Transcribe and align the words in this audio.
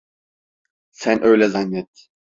Sen 0.91 1.21
öyle 1.23 1.47
zannet. 1.49 2.09